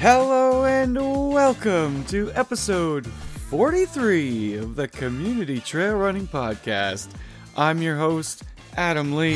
Hello 0.00 0.64
and 0.64 0.96
welcome 1.30 2.06
to 2.06 2.32
episode 2.32 3.06
43 3.06 4.54
of 4.54 4.74
the 4.74 4.88
Community 4.88 5.60
Trail 5.60 5.94
Running 5.94 6.26
Podcast. 6.26 7.08
I'm 7.54 7.82
your 7.82 7.98
host, 7.98 8.44
Adam 8.78 9.14
Lee. 9.14 9.34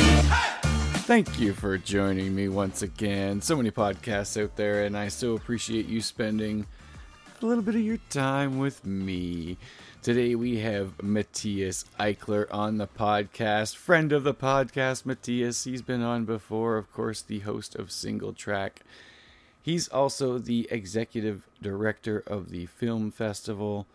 Thank 1.05 1.39
you 1.39 1.53
for 1.53 1.77
joining 1.77 2.35
me 2.35 2.49
once 2.49 2.81
again. 2.81 3.43
So 3.43 3.57
many 3.57 3.71
podcasts 3.71 4.43
out 4.43 4.57
there, 4.57 4.85
and 4.85 4.97
I 4.97 5.09
so 5.09 5.35
appreciate 5.35 5.85
you 5.85 6.01
spending 6.01 6.65
a 7.43 7.45
little 7.45 7.63
bit 7.63 7.75
of 7.75 7.83
your 7.83 7.99
time 8.09 8.59
with 8.59 8.87
me. 8.87 9.59
Today 10.01 10.35
we 10.35 10.61
have 10.61 11.03
Mathias 11.03 11.85
Eichler 12.01 12.47
on 12.51 12.79
the 12.79 12.87
podcast, 12.87 13.77
friend 13.77 14.13
of 14.13 14.25
the 14.25 14.33
podcast, 14.33 15.05
Mathias. 15.05 15.65
He's 15.65 15.83
been 15.83 16.01
on 16.01 16.25
before, 16.25 16.79
of 16.79 16.91
course, 16.91 17.21
the 17.21 17.41
host 17.41 17.75
of 17.75 17.93
Single 17.93 18.33
Track. 18.33 18.81
He's 19.65 19.89
also 19.89 20.37
the 20.37 20.69
executive 20.71 21.49
director 21.63 22.23
of 22.27 22.51
the 22.51 22.67
film 22.67 23.11
festival, 23.11 23.87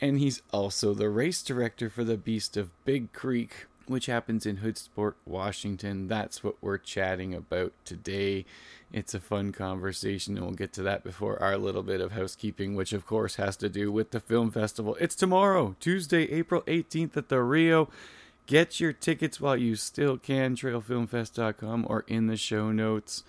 and 0.00 0.18
he's 0.18 0.42
also 0.52 0.94
the 0.94 1.08
race 1.10 1.44
director 1.44 1.88
for 1.88 2.02
the 2.02 2.16
Beast 2.16 2.56
of 2.56 2.70
Big 2.84 3.12
Creek, 3.12 3.66
which 3.86 4.06
happens 4.06 4.46
in 4.46 4.56
Hoodsport, 4.56 5.14
Washington. 5.24 6.08
That's 6.08 6.42
what 6.42 6.56
we're 6.60 6.76
chatting 6.76 7.34
about 7.34 7.72
today. 7.84 8.44
It's 8.92 9.14
a 9.14 9.20
fun 9.20 9.52
conversation, 9.52 10.36
and 10.36 10.44
we'll 10.44 10.56
get 10.56 10.72
to 10.72 10.82
that 10.82 11.04
before 11.04 11.40
our 11.40 11.56
little 11.56 11.84
bit 11.84 12.00
of 12.00 12.10
housekeeping, 12.10 12.74
which 12.74 12.92
of 12.92 13.06
course 13.06 13.36
has 13.36 13.56
to 13.58 13.68
do 13.68 13.92
with 13.92 14.10
the 14.10 14.18
film 14.18 14.50
festival. 14.50 14.96
It's 15.00 15.14
tomorrow, 15.14 15.76
Tuesday, 15.78 16.32
April 16.32 16.62
18th 16.62 17.16
at 17.16 17.28
the 17.28 17.42
Rio. 17.42 17.88
Get 18.48 18.80
your 18.80 18.92
tickets 18.92 19.40
while 19.40 19.56
you 19.56 19.76
still 19.76 20.18
can, 20.18 20.56
trailfilmfest.com 20.56 21.86
or 21.88 22.04
in 22.08 22.26
the 22.26 22.36
show 22.36 22.72
notes. 22.72 23.22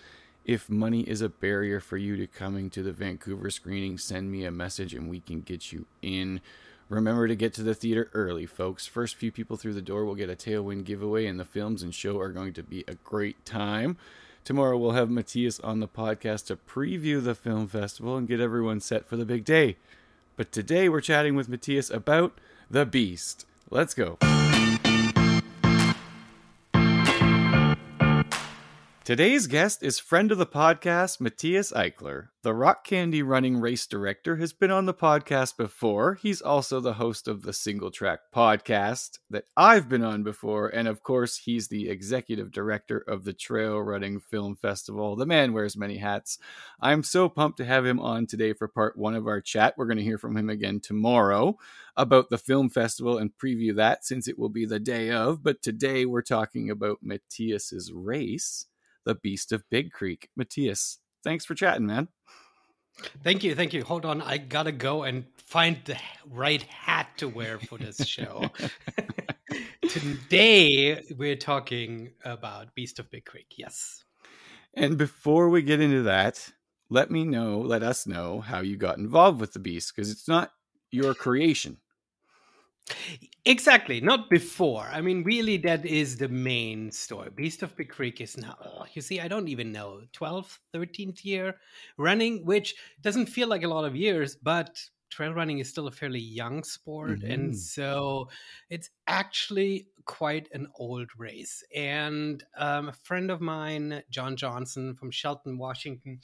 If 0.45 0.69
money 0.69 1.01
is 1.01 1.21
a 1.21 1.29
barrier 1.29 1.79
for 1.79 1.95
you 1.95 2.17
to 2.17 2.27
coming 2.27 2.69
to 2.71 2.83
the 2.83 2.91
Vancouver 2.91 3.49
screening, 3.49 3.97
send 3.97 4.29
me 4.29 4.43
a 4.43 4.51
message 4.51 4.93
and 4.93 5.09
we 5.09 5.21
can 5.21 5.39
get 5.39 5.71
you 5.71 5.85
in. 6.01 6.41
Remember 6.89 7.29
to 7.29 7.35
get 7.35 7.53
to 7.53 7.63
the 7.63 7.73
theater 7.73 8.09
early, 8.13 8.45
folks. 8.45 8.85
First 8.85 9.15
few 9.15 9.31
people 9.31 9.55
through 9.55 9.73
the 9.73 9.81
door 9.81 10.03
will 10.03 10.15
get 10.15 10.29
a 10.29 10.35
Tailwind 10.35 10.83
giveaway, 10.83 11.25
and 11.27 11.39
the 11.39 11.45
films 11.45 11.81
and 11.81 11.95
show 11.95 12.19
are 12.19 12.31
going 12.31 12.51
to 12.53 12.63
be 12.63 12.83
a 12.89 12.95
great 12.95 13.45
time. 13.45 13.97
Tomorrow 14.43 14.77
we'll 14.77 14.91
have 14.91 15.09
Mathias 15.09 15.61
on 15.61 15.79
the 15.79 15.87
podcast 15.87 16.47
to 16.47 16.57
preview 16.57 17.23
the 17.23 17.35
film 17.35 17.67
festival 17.69 18.17
and 18.17 18.27
get 18.27 18.41
everyone 18.41 18.81
set 18.81 19.07
for 19.07 19.15
the 19.15 19.25
big 19.25 19.45
day. 19.45 19.77
But 20.35 20.51
today 20.51 20.89
we're 20.89 20.99
chatting 20.99 21.35
with 21.35 21.47
Mathias 21.47 21.89
about 21.89 22.37
The 22.69 22.85
Beast. 22.85 23.45
Let's 23.69 23.93
go. 23.93 24.17
Today's 29.05 29.47
guest 29.47 29.83
is 29.83 29.99
friend 29.99 30.31
of 30.31 30.37
the 30.37 30.45
podcast, 30.45 31.19
Mathias 31.19 31.73
Eichler. 31.73 32.27
The 32.41 32.53
Rock 32.53 32.85
Candy 32.85 33.21
Running 33.21 33.59
race 33.59 33.85
director 33.85 34.37
has 34.37 34.53
been 34.53 34.71
on 34.71 34.85
the 34.85 34.93
podcast 34.93 35.57
before. 35.57 36.13
He's 36.13 36.41
also 36.41 36.79
the 36.79 36.93
host 36.93 37.27
of 37.27 37.41
the 37.41 37.51
Single 37.51 37.91
Track 37.91 38.19
podcast 38.33 39.19
that 39.29 39.43
I've 39.57 39.89
been 39.89 40.05
on 40.05 40.23
before. 40.23 40.69
And 40.69 40.87
of 40.87 41.03
course, 41.03 41.35
he's 41.35 41.67
the 41.67 41.89
executive 41.89 42.49
director 42.53 42.97
of 42.97 43.25
the 43.25 43.33
Trail 43.33 43.77
Running 43.79 44.21
Film 44.21 44.55
Festival. 44.55 45.17
The 45.17 45.25
man 45.25 45.51
wears 45.51 45.75
many 45.75 45.97
hats. 45.97 46.39
I'm 46.79 47.03
so 47.03 47.27
pumped 47.27 47.57
to 47.57 47.65
have 47.65 47.85
him 47.85 47.99
on 47.99 48.25
today 48.25 48.53
for 48.53 48.69
part 48.69 48.97
one 48.97 49.15
of 49.15 49.27
our 49.27 49.41
chat. 49.41 49.73
We're 49.77 49.87
going 49.87 49.97
to 49.97 50.03
hear 50.03 50.17
from 50.17 50.37
him 50.37 50.49
again 50.49 50.79
tomorrow 50.79 51.57
about 51.97 52.29
the 52.29 52.37
film 52.37 52.69
festival 52.69 53.17
and 53.17 53.37
preview 53.37 53.75
that 53.75 54.05
since 54.05 54.29
it 54.29 54.39
will 54.39 54.47
be 54.47 54.65
the 54.65 54.79
day 54.79 55.11
of. 55.11 55.43
But 55.43 55.61
today 55.61 56.05
we're 56.05 56.21
talking 56.21 56.69
about 56.69 56.99
Mathias's 57.03 57.91
race 57.93 58.67
the 59.05 59.15
Beast 59.15 59.51
of 59.51 59.63
Big 59.69 59.91
Creek. 59.91 60.29
Mathias, 60.35 60.99
thanks 61.23 61.45
for 61.45 61.55
chatting, 61.55 61.85
man. 61.85 62.07
Thank 63.23 63.43
you, 63.43 63.55
thank 63.55 63.73
you. 63.73 63.83
Hold 63.83 64.05
on, 64.05 64.21
I 64.21 64.37
gotta 64.37 64.71
go 64.71 65.03
and 65.03 65.25
find 65.37 65.77
the 65.85 65.97
right 66.29 66.61
hat 66.63 67.09
to 67.17 67.27
wear 67.27 67.59
for 67.59 67.77
this 67.77 68.05
show. 68.05 68.49
Today 69.89 71.01
we're 71.17 71.35
talking 71.35 72.11
about 72.23 72.73
Beast 72.75 72.99
of 72.99 73.09
Big 73.09 73.25
Creek. 73.25 73.47
Yes. 73.57 74.03
And 74.75 74.97
before 74.97 75.49
we 75.49 75.61
get 75.61 75.81
into 75.81 76.03
that, 76.03 76.51
let 76.89 77.11
me 77.11 77.23
know, 77.23 77.59
let 77.59 77.83
us 77.83 78.05
know 78.05 78.41
how 78.41 78.61
you 78.61 78.77
got 78.77 78.97
involved 78.97 79.39
with 79.39 79.53
the 79.53 79.59
Beast 79.59 79.93
because 79.95 80.11
it's 80.11 80.27
not 80.27 80.51
your 80.91 81.13
creation. 81.13 81.77
Exactly, 83.45 83.99
not 83.99 84.29
before. 84.29 84.89
I 84.91 85.01
mean, 85.01 85.23
really, 85.23 85.57
that 85.57 85.85
is 85.85 86.17
the 86.17 86.29
main 86.29 86.91
story. 86.91 87.29
Beast 87.35 87.63
of 87.63 87.75
Big 87.75 87.89
Creek 87.89 88.21
is 88.21 88.37
now, 88.37 88.55
oh, 88.63 88.85
you 88.93 89.01
see, 89.01 89.19
I 89.19 89.27
don't 89.27 89.49
even 89.49 89.71
know, 89.71 90.01
12th, 90.13 90.59
13th 90.73 91.25
year 91.25 91.55
running, 91.97 92.45
which 92.45 92.75
doesn't 93.01 93.27
feel 93.27 93.47
like 93.47 93.63
a 93.63 93.67
lot 93.67 93.85
of 93.85 93.95
years, 93.95 94.35
but 94.35 94.79
trail 95.09 95.33
running 95.33 95.59
is 95.59 95.69
still 95.69 95.87
a 95.87 95.91
fairly 95.91 96.19
young 96.19 96.63
sport. 96.63 97.19
Mm-hmm. 97.19 97.31
And 97.31 97.57
so 97.57 98.29
it's 98.69 98.89
actually 99.07 99.87
quite 100.05 100.49
an 100.53 100.67
old 100.75 101.09
race. 101.17 101.63
And 101.75 102.43
um, 102.57 102.89
a 102.89 102.93
friend 102.93 103.29
of 103.29 103.41
mine, 103.41 104.03
John 104.09 104.35
Johnson 104.35 104.95
from 104.95 105.11
Shelton, 105.11 105.57
Washington, 105.57 106.19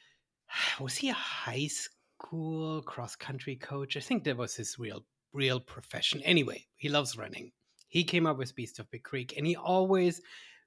was 0.80 0.96
he 0.96 1.10
a 1.10 1.14
high 1.14 1.68
school 1.68 2.82
cross 2.82 3.16
country 3.16 3.56
coach? 3.56 3.96
I 3.96 4.00
think 4.00 4.24
that 4.24 4.36
was 4.36 4.54
his 4.54 4.78
real 4.78 5.04
real 5.32 5.60
profession. 5.60 6.22
Anyway, 6.22 6.66
he 6.76 6.88
loves 6.88 7.16
running. 7.16 7.52
He 7.88 8.04
came 8.04 8.26
up 8.26 8.38
with 8.38 8.54
Beast 8.54 8.78
of 8.78 8.90
Big 8.90 9.02
Creek 9.02 9.34
and 9.36 9.46
he 9.46 9.56
always 9.56 10.20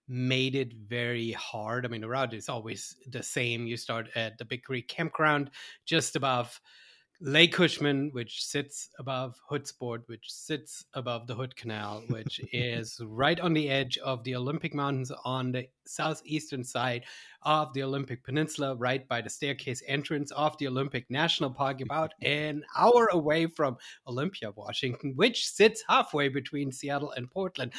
made 0.08 0.56
it 0.56 0.74
very 0.74 1.32
hard. 1.34 1.86
I 1.86 1.90
mean, 1.90 2.02
the 2.02 2.10
route 2.10 2.34
is 2.34 2.50
always 2.50 2.96
the 3.08 3.22
same. 3.22 3.68
You 3.68 3.78
start 3.78 4.10
at 4.16 4.38
the 4.38 4.46
Big 4.46 4.64
Creek 4.64 4.88
campground 4.88 5.52
just 5.86 6.16
above 6.16 6.60
Lake 7.22 7.54
Cushman, 7.54 8.12
which 8.14 8.46
sits 8.46 8.90
above 8.98 9.40
Hoodsport, 9.52 10.04
which 10.08 10.32
sits 10.32 10.86
above 10.94 11.28
the 11.28 11.36
Hood 11.36 11.56
Canal, 11.56 12.02
which 12.08 12.40
is 12.54 13.00
right 13.06 13.40
on 13.40 13.54
the 13.54 13.70
edge 13.70 13.98
of 13.98 14.24
the 14.24 14.36
Olympic 14.36 14.74
Mountains 14.74 15.12
on 15.26 15.52
the 15.52 15.68
southeastern 15.86 16.64
side 16.64 17.04
of 17.44 17.74
the 17.74 17.84
Olympic 17.84 18.24
Peninsula, 18.24 18.76
right 18.76 19.08
by 19.08 19.22
the 19.22 19.30
staircase 19.30 19.82
entrance 19.88 20.32
of 20.32 20.58
the 20.58 20.68
Olympic 20.68 21.10
National 21.10 21.50
Park, 21.50 21.82
about 21.90 22.14
an 22.22 22.64
hour 22.78 23.08
away 23.12 23.48
from 23.48 23.78
Olympia, 24.08 24.52
Washington, 24.52 25.14
which 25.16 25.48
sits 25.48 25.84
halfway 25.88 26.30
between 26.30 26.72
Seattle 26.72 27.12
and 27.12 27.30
Portland 27.30 27.74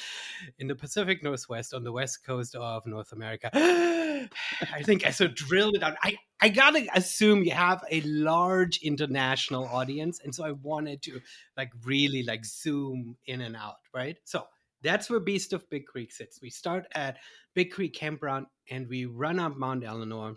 in 0.58 0.68
the 0.68 0.74
Pacific 0.74 1.22
Northwest 1.22 1.74
on 1.74 1.84
the 1.84 1.92
west 1.92 2.24
coast 2.24 2.54
of 2.54 2.86
North 2.86 3.12
America. 3.12 3.50
I 3.54 4.82
think 4.82 5.06
I 5.06 5.10
so 5.10 5.28
drilled 5.28 5.76
it 5.76 5.82
out. 5.82 5.96
I, 6.02 6.16
I 6.40 6.48
gotta 6.48 6.86
assume 6.94 7.44
you 7.44 7.52
have 7.52 7.84
a 7.90 8.00
large 8.02 8.78
international 8.82 9.66
audience, 9.66 10.20
and 10.22 10.34
so 10.34 10.44
I 10.44 10.52
wanted 10.52 11.02
to 11.02 11.20
like 11.56 11.70
really 11.84 12.22
like 12.22 12.44
zoom 12.44 13.16
in 13.26 13.40
and 13.40 13.56
out, 13.56 13.76
right? 13.94 14.16
So 14.24 14.46
that's 14.82 15.10
where 15.10 15.20
Beast 15.20 15.52
of 15.52 15.68
Big 15.70 15.86
Creek 15.86 16.12
sits. 16.12 16.40
We 16.42 16.50
start 16.50 16.86
at 16.94 17.18
Big 17.54 17.70
Creek 17.70 17.94
Campground 17.94 18.46
and 18.70 18.88
we 18.88 19.06
run 19.06 19.38
up 19.38 19.56
Mount 19.56 19.84
Ellinor. 19.84 20.36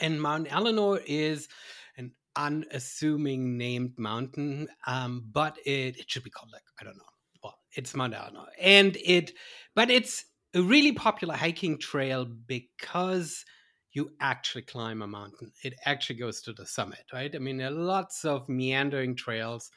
And 0.00 0.20
Mount 0.20 0.48
Ellinor 0.50 1.00
is 1.06 1.48
an 1.96 2.12
unassuming 2.36 3.58
named 3.58 3.94
mountain, 3.98 4.68
um, 4.86 5.24
but 5.32 5.58
it, 5.64 5.98
it 5.98 6.10
should 6.10 6.24
be 6.24 6.30
called 6.30 6.50
like, 6.52 6.62
I 6.80 6.84
don't 6.84 6.96
know. 6.96 7.04
Well, 7.42 7.58
it's 7.72 7.94
Mount 7.94 8.14
Ellinor. 8.14 8.46
And 8.60 8.96
it, 9.04 9.32
but 9.74 9.90
it's 9.90 10.24
a 10.54 10.62
really 10.62 10.92
popular 10.92 11.34
hiking 11.34 11.78
trail 11.78 12.24
because 12.24 13.44
you 13.92 14.10
actually 14.20 14.62
climb 14.62 15.02
a 15.02 15.06
mountain. 15.06 15.52
It 15.64 15.74
actually 15.84 16.16
goes 16.16 16.42
to 16.42 16.52
the 16.52 16.66
summit, 16.66 17.04
right? 17.12 17.34
I 17.34 17.38
mean, 17.38 17.56
there 17.56 17.68
are 17.68 17.72
lots 17.72 18.24
of 18.24 18.48
meandering 18.48 19.16
trails. 19.16 19.70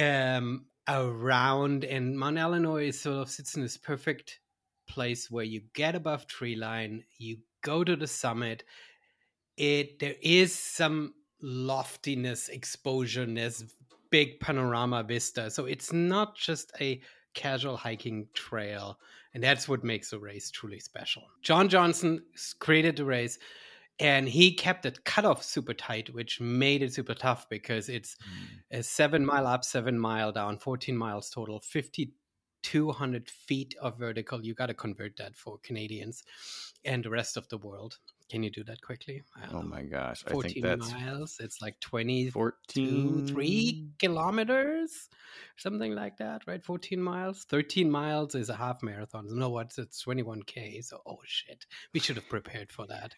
Um, 0.00 0.66
around 0.88 1.84
and 1.84 2.18
Mount 2.18 2.38
Ellinor 2.38 2.92
sort 2.92 3.18
of 3.18 3.30
sits 3.30 3.54
in 3.54 3.62
this 3.62 3.76
perfect 3.76 4.40
place 4.88 5.30
where 5.30 5.44
you 5.44 5.62
get 5.74 5.94
above 5.94 6.26
tree 6.26 6.56
line, 6.56 7.04
you 7.18 7.38
go 7.62 7.84
to 7.84 7.96
the 7.96 8.06
summit. 8.06 8.64
It 9.56 9.98
there 9.98 10.16
is 10.22 10.54
some 10.54 11.14
loftiness, 11.40 12.50
exposureness, 12.52 13.64
big 14.10 14.40
panorama 14.40 15.02
vista. 15.02 15.50
So 15.50 15.66
it's 15.66 15.92
not 15.92 16.36
just 16.36 16.72
a 16.80 17.00
casual 17.34 17.76
hiking 17.76 18.28
trail. 18.34 18.98
And 19.34 19.42
that's 19.42 19.68
what 19.68 19.82
makes 19.82 20.10
the 20.10 20.18
race 20.18 20.50
truly 20.50 20.78
special. 20.78 21.22
John 21.40 21.68
Johnson 21.68 22.22
created 22.58 22.96
the 22.96 23.04
race 23.04 23.38
and 23.98 24.28
he 24.28 24.54
kept 24.54 24.82
the 24.82 24.92
cutoff 25.04 25.42
super 25.42 25.74
tight, 25.74 26.12
which 26.14 26.40
made 26.40 26.82
it 26.82 26.94
super 26.94 27.14
tough 27.14 27.48
because 27.48 27.88
it's 27.88 28.16
mm. 28.16 28.78
a 28.78 28.82
seven 28.82 29.24
mile 29.24 29.46
up, 29.46 29.64
seven 29.64 29.98
mile 29.98 30.32
down, 30.32 30.58
14 30.58 30.96
miles 30.96 31.30
total, 31.30 31.60
5,200 31.60 33.30
feet 33.30 33.74
of 33.80 33.98
vertical. 33.98 34.44
You 34.44 34.54
got 34.54 34.66
to 34.66 34.74
convert 34.74 35.16
that 35.18 35.36
for 35.36 35.58
Canadians 35.62 36.24
and 36.84 37.04
the 37.04 37.10
rest 37.10 37.36
of 37.36 37.48
the 37.48 37.58
world. 37.58 37.98
Can 38.32 38.42
you 38.42 38.48
do 38.48 38.64
that 38.64 38.80
quickly? 38.80 39.22
Oh 39.52 39.60
my 39.60 39.82
gosh. 39.82 40.22
14 40.22 40.38
I 40.38 40.52
think 40.54 40.64
that's 40.64 40.90
miles. 40.90 41.36
It's 41.38 41.60
like 41.60 41.78
20, 41.80 42.30
14, 42.30 43.26
3 43.26 43.88
kilometers, 43.98 45.10
something 45.58 45.94
like 45.94 46.16
that, 46.16 46.40
right? 46.46 46.64
14 46.64 46.98
miles. 46.98 47.44
13 47.50 47.90
miles 47.90 48.34
is 48.34 48.48
a 48.48 48.54
half 48.54 48.82
marathon. 48.82 49.26
No, 49.28 49.50
what? 49.50 49.74
It's 49.76 50.02
21K. 50.02 50.82
So, 50.82 51.02
oh 51.06 51.18
shit. 51.26 51.66
We 51.92 52.00
should 52.00 52.16
have 52.16 52.26
prepared 52.30 52.72
for 52.72 52.86
that. 52.86 53.14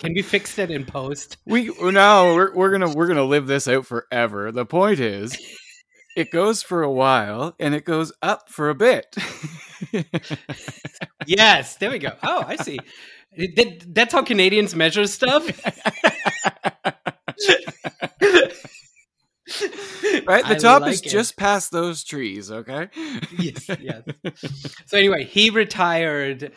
Can 0.00 0.14
we 0.14 0.22
fix 0.22 0.56
that 0.56 0.72
in 0.72 0.84
post? 0.84 1.36
We 1.46 1.70
oh, 1.70 1.90
no, 1.90 2.34
we're, 2.34 2.52
we're 2.52 2.72
gonna 2.72 2.92
we're 2.92 3.06
gonna 3.06 3.22
live 3.22 3.46
this 3.46 3.68
out 3.68 3.86
forever. 3.86 4.50
The 4.50 4.66
point 4.66 4.98
is 4.98 5.38
it 6.16 6.32
goes 6.32 6.64
for 6.64 6.82
a 6.82 6.90
while 6.90 7.54
and 7.60 7.72
it 7.72 7.84
goes 7.84 8.12
up 8.20 8.48
for 8.48 8.68
a 8.68 8.74
bit. 8.74 9.16
yes, 11.26 11.76
there 11.76 11.92
we 11.92 12.00
go. 12.00 12.14
Oh, 12.24 12.44
I 12.44 12.56
see. 12.56 12.80
That, 13.36 13.94
that's 13.94 14.12
how 14.12 14.22
Canadians 14.22 14.74
measure 14.74 15.06
stuff. 15.06 15.46
right? 20.26 20.44
The 20.44 20.54
I 20.54 20.58
top 20.58 20.82
like 20.82 20.92
is 20.94 21.02
it. 21.02 21.08
just 21.08 21.36
past 21.36 21.70
those 21.70 22.04
trees, 22.04 22.50
okay? 22.50 22.88
yes, 23.38 23.68
yes. 23.80 24.02
So 24.86 24.98
anyway, 24.98 25.24
he 25.24 25.50
retired 25.50 26.52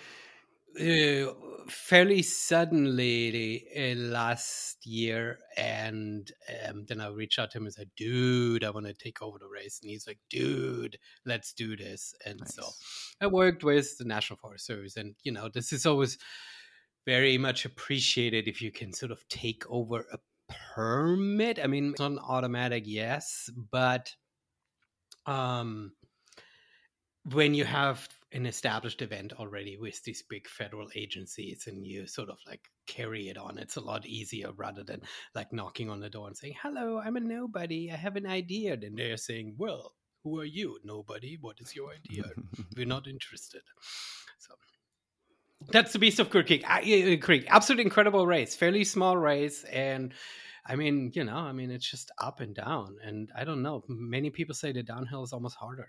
uh, 0.79 1.33
fairly 1.67 2.21
suddenly 2.21 3.65
uh, 3.75 3.95
last 3.95 4.85
year, 4.85 5.39
and 5.57 6.29
um, 6.67 6.85
then 6.87 7.01
I 7.01 7.07
reached 7.07 7.39
out 7.39 7.51
to 7.51 7.57
him 7.57 7.65
and 7.65 7.73
said, 7.73 7.89
"Dude, 7.95 8.63
I 8.63 8.69
want 8.69 8.85
to 8.87 8.93
take 8.93 9.21
over 9.21 9.37
the 9.39 9.47
race," 9.47 9.79
and 9.81 9.89
he's 9.89 10.07
like, 10.07 10.19
"Dude, 10.29 10.97
let's 11.25 11.53
do 11.53 11.75
this." 11.75 12.13
And 12.25 12.39
nice. 12.39 12.55
so 12.55 12.63
I 13.21 13.27
worked 13.27 13.63
with 13.63 13.97
the 13.97 14.05
National 14.05 14.37
Forest 14.37 14.65
Service, 14.65 14.97
and 14.97 15.15
you 15.23 15.31
know, 15.31 15.49
this 15.49 15.71
is 15.73 15.85
always 15.85 16.17
very 17.05 17.37
much 17.37 17.65
appreciated 17.65 18.47
if 18.47 18.61
you 18.61 18.71
can 18.71 18.93
sort 18.93 19.11
of 19.11 19.27
take 19.27 19.63
over 19.69 20.05
a 20.11 20.19
permit. 20.75 21.59
I 21.61 21.67
mean, 21.67 21.91
it's 21.91 21.99
not 21.99 22.11
an 22.11 22.19
automatic 22.19 22.83
yes, 22.85 23.49
but 23.71 24.13
um, 25.25 25.93
when 27.31 27.53
you 27.53 27.65
have 27.65 28.07
an 28.33 28.45
established 28.45 29.01
event 29.01 29.33
already 29.33 29.77
with 29.77 30.01
these 30.03 30.23
big 30.29 30.47
federal 30.47 30.89
agencies 30.95 31.65
and 31.67 31.85
you 31.85 32.07
sort 32.07 32.29
of 32.29 32.37
like 32.47 32.61
carry 32.87 33.27
it 33.27 33.37
on 33.37 33.57
it's 33.57 33.75
a 33.75 33.81
lot 33.81 34.05
easier 34.05 34.51
rather 34.55 34.83
than 34.83 35.01
like 35.35 35.51
knocking 35.51 35.89
on 35.89 35.99
the 35.99 36.09
door 36.09 36.27
and 36.27 36.35
saying 36.35 36.55
hello 36.61 36.97
i'm 36.97 37.17
a 37.17 37.19
nobody 37.19 37.91
i 37.91 37.95
have 37.95 38.15
an 38.15 38.25
idea 38.25 38.73
and 38.73 38.97
they're 38.97 39.17
saying 39.17 39.53
well 39.57 39.93
who 40.23 40.39
are 40.39 40.45
you? 40.45 40.77
Nobody 40.83 41.37
what 41.39 41.57
is 41.59 41.75
your 41.75 41.91
idea? 41.91 42.23
We're 42.77 42.85
not 42.85 43.07
interested. 43.07 43.61
So 44.39 44.53
that's 45.69 45.93
the 45.93 45.99
beast 45.99 46.19
of 46.19 46.29
Crook 46.29 46.47
Creek. 46.47 46.65
Creek. 47.21 47.45
Absolutely 47.47 47.85
incredible 47.85 48.25
race. 48.25 48.55
Fairly 48.55 48.83
small 48.83 49.17
race. 49.17 49.63
And 49.65 50.13
I 50.65 50.75
mean, 50.75 51.11
you 51.13 51.23
know, 51.23 51.35
I 51.35 51.51
mean, 51.51 51.71
it's 51.71 51.89
just 51.89 52.11
up 52.17 52.39
and 52.39 52.55
down. 52.55 52.97
And 53.03 53.29
I 53.35 53.43
don't 53.43 53.61
know. 53.61 53.83
Many 53.87 54.29
people 54.29 54.55
say 54.55 54.71
the 54.71 54.83
downhill 54.83 55.23
is 55.23 55.33
almost 55.33 55.55
harder. 55.55 55.87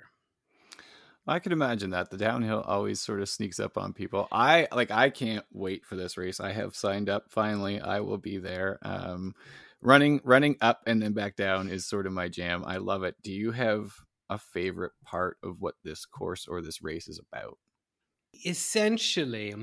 I 1.26 1.38
can 1.38 1.52
imagine 1.52 1.90
that 1.90 2.10
the 2.10 2.16
downhill 2.16 2.62
always 2.66 3.00
sort 3.00 3.20
of 3.20 3.28
sneaks 3.28 3.60
up 3.60 3.78
on 3.78 3.92
people. 3.92 4.26
I 4.32 4.66
like 4.72 4.90
I 4.90 5.08
can't 5.08 5.44
wait 5.52 5.84
for 5.84 5.94
this 5.94 6.16
race. 6.16 6.40
I 6.40 6.50
have 6.52 6.74
signed 6.74 7.08
up 7.08 7.30
finally. 7.30 7.80
I 7.80 8.00
will 8.00 8.18
be 8.18 8.38
there. 8.38 8.78
Um, 8.82 9.34
running 9.80 10.20
running 10.24 10.56
up 10.60 10.80
and 10.86 11.00
then 11.00 11.12
back 11.12 11.36
down 11.36 11.68
is 11.68 11.86
sort 11.86 12.06
of 12.06 12.12
my 12.12 12.28
jam. 12.28 12.64
I 12.66 12.78
love 12.78 13.04
it. 13.04 13.14
Do 13.22 13.32
you 13.32 13.52
have 13.52 13.92
a 14.30 14.38
favorite 14.38 14.92
part 15.04 15.36
of 15.44 15.60
what 15.60 15.74
this 15.84 16.04
course 16.06 16.48
or 16.48 16.60
this 16.60 16.82
race 16.82 17.08
is 17.08 17.20
about? 17.20 17.58
Essentially, 18.44 19.54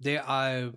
there 0.00 0.22
are 0.24 0.70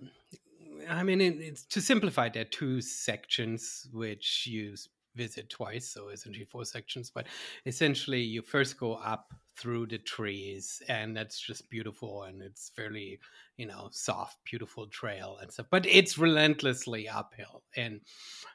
I 0.89 1.03
mean, 1.03 1.21
it's, 1.21 1.63
to 1.65 1.81
simplify, 1.81 2.29
there 2.29 2.41
are 2.41 2.45
two 2.45 2.81
sections 2.81 3.87
which 3.91 4.47
you 4.47 4.75
visit 5.15 5.49
twice, 5.49 5.87
so 5.87 6.09
essentially 6.09 6.45
four 6.45 6.65
sections. 6.65 7.11
But 7.13 7.27
essentially, 7.65 8.21
you 8.21 8.41
first 8.41 8.77
go 8.79 8.95
up 8.95 9.33
through 9.61 9.85
the 9.85 9.99
trees, 9.99 10.81
and 10.89 11.15
that's 11.15 11.39
just 11.39 11.69
beautiful, 11.69 12.23
and 12.23 12.41
it's 12.41 12.71
fairly, 12.75 13.19
you 13.57 13.67
know, 13.67 13.89
soft, 13.91 14.37
beautiful 14.43 14.87
trail 14.87 15.37
and 15.39 15.51
stuff. 15.51 15.67
But 15.69 15.85
it's 15.85 16.17
relentlessly 16.17 17.07
uphill, 17.07 17.61
and 17.75 18.01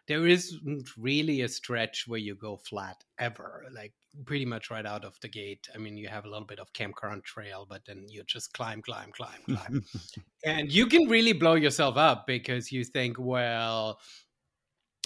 there 0.08 0.26
isn't 0.26 0.88
really 0.99 1.43
a 1.43 1.49
stretch 1.49 2.05
where 2.08 2.19
you 2.19 2.35
go 2.35 2.56
flat 2.56 3.05
ever. 3.20 3.64
Like 3.73 3.93
pretty 4.25 4.47
much 4.47 4.70
right 4.70 4.87
out 4.87 5.05
of 5.05 5.19
the 5.20 5.29
gate. 5.29 5.69
I 5.75 5.79
mean, 5.79 5.97
you 5.97 6.08
have 6.08 6.25
a 6.25 6.29
little 6.29 6.47
bit 6.47 6.58
of 6.58 6.73
campground 6.73 7.23
trail, 7.23 7.67
but 7.69 7.85
then 7.87 8.06
you 8.08 8.25
just 8.26 8.53
climb, 8.53 8.82
climb, 8.82 9.12
climb, 9.12 9.43
climb, 9.47 9.85
and 10.44 10.73
you 10.73 10.87
can 10.87 11.08
really 11.08 11.35
blow 11.35 11.55
yourself 11.55 11.97
up 11.97 12.26
because 12.26 12.73
you 12.73 12.85
think, 12.85 13.17
well. 13.19 14.00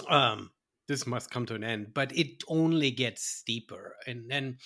Um, 0.09 0.49
this 0.87 1.05
must 1.05 1.29
come 1.29 1.45
to 1.45 1.55
an 1.55 1.63
end 1.63 1.93
but 1.93 2.11
it 2.17 2.43
only 2.49 2.91
gets 2.91 3.23
steeper 3.23 3.95
and 4.07 4.29
then 4.29 4.57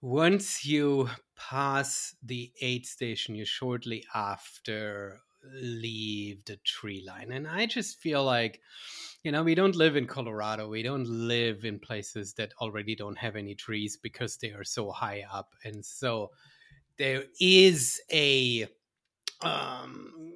once 0.00 0.64
you 0.64 1.08
pass 1.36 2.14
the 2.22 2.52
aid 2.60 2.86
station 2.86 3.34
you 3.34 3.44
shortly 3.44 4.04
after 4.14 5.20
leave 5.54 6.44
the 6.44 6.56
tree 6.64 7.04
line. 7.06 7.32
And 7.32 7.46
i 7.46 7.66
just 7.66 7.98
feel 7.98 8.24
like 8.24 8.60
you 9.22 9.32
know 9.32 9.42
we 9.42 9.54
don't 9.54 9.76
live 9.76 9.96
in 9.96 10.06
colorado. 10.06 10.68
We 10.68 10.82
don't 10.82 11.08
live 11.08 11.64
in 11.64 11.78
places 11.78 12.34
that 12.34 12.52
already 12.60 12.94
don't 12.94 13.18
have 13.18 13.36
any 13.36 13.54
trees 13.54 13.96
because 13.96 14.36
they 14.36 14.50
are 14.50 14.64
so 14.64 14.90
high 14.90 15.24
up. 15.32 15.54
And 15.64 15.84
so 15.84 16.30
there 16.98 17.24
is 17.40 18.00
a 18.12 18.68
um 19.40 20.34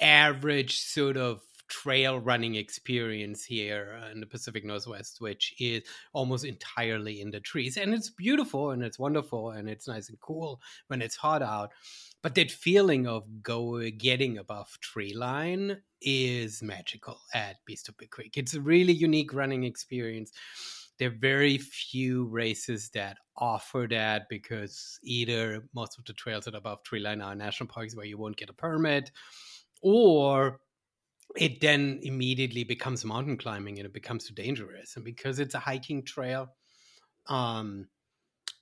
average 0.00 0.80
sort 0.80 1.16
of 1.16 1.42
trail 1.68 2.20
running 2.20 2.54
experience 2.54 3.44
here 3.44 4.00
in 4.12 4.20
the 4.20 4.26
Pacific 4.26 4.64
Northwest, 4.64 5.20
which 5.20 5.54
is 5.58 5.82
almost 6.12 6.44
entirely 6.44 7.20
in 7.20 7.30
the 7.30 7.40
trees. 7.40 7.76
And 7.76 7.94
it's 7.94 8.10
beautiful 8.10 8.70
and 8.70 8.82
it's 8.82 8.98
wonderful 8.98 9.50
and 9.50 9.68
it's 9.68 9.88
nice 9.88 10.08
and 10.08 10.20
cool 10.20 10.60
when 10.88 11.02
it's 11.02 11.16
hot 11.16 11.42
out. 11.42 11.72
But 12.22 12.34
that 12.36 12.50
feeling 12.50 13.06
of 13.06 13.42
go 13.42 13.80
getting 13.90 14.38
above 14.38 14.78
tree 14.80 15.14
line 15.14 15.82
is 16.00 16.62
magical 16.62 17.18
at 17.32 17.56
Beast 17.66 17.88
of 17.88 17.96
Big 17.96 18.10
Creek. 18.10 18.36
It's 18.36 18.54
a 18.54 18.60
really 18.60 18.92
unique 18.92 19.32
running 19.34 19.64
experience. 19.64 20.32
There 20.98 21.08
are 21.08 21.18
very 21.18 21.58
few 21.58 22.26
races 22.26 22.90
that 22.90 23.18
offer 23.36 23.86
that 23.90 24.28
because 24.28 25.00
either 25.02 25.68
most 25.74 25.98
of 25.98 26.04
the 26.04 26.12
trails 26.12 26.44
that 26.44 26.54
are 26.54 26.58
above 26.58 26.84
tree 26.84 27.00
line 27.00 27.20
are 27.20 27.34
national 27.34 27.68
parks 27.68 27.96
where 27.96 28.06
you 28.06 28.16
won't 28.16 28.36
get 28.36 28.48
a 28.48 28.52
permit, 28.52 29.10
or 29.82 30.60
it 31.36 31.60
then 31.60 32.00
immediately 32.02 32.64
becomes 32.64 33.04
mountain 33.04 33.36
climbing 33.36 33.78
and 33.78 33.86
it 33.86 33.92
becomes 33.92 34.26
too 34.28 34.34
dangerous. 34.34 34.96
And 34.96 35.04
because 35.04 35.38
it's 35.38 35.54
a 35.54 35.58
hiking 35.58 36.04
trail, 36.04 36.54
um, 37.26 37.88